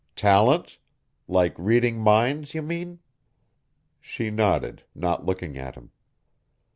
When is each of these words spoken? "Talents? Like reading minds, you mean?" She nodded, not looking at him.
"Talents? 0.15 0.79
Like 1.27 1.53
reading 1.59 1.99
minds, 1.99 2.55
you 2.55 2.63
mean?" 2.63 3.01
She 3.99 4.31
nodded, 4.31 4.81
not 4.95 5.27
looking 5.27 5.59
at 5.59 5.75
him. 5.75 5.91